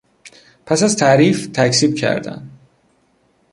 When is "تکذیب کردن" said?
1.47-2.49